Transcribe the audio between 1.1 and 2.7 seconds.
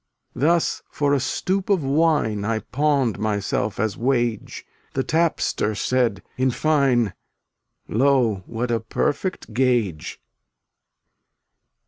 a stoup of wine J I